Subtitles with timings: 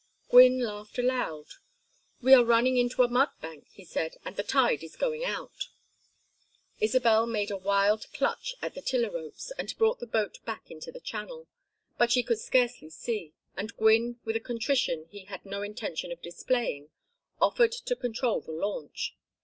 [0.29, 1.45] Gwynne laughed aloud.
[2.21, 5.67] "We are running into a mud bank," he said, "and the tide is going out."
[6.79, 10.91] Isabel made a wild clutch at the tiller ropes, and brought the boat back into
[10.91, 11.47] the channel.
[11.99, 16.19] But she could scarcely see, and Gwynne with a contrition he had no intention of
[16.23, 16.89] displaying
[17.39, 19.13] offered to control the launch.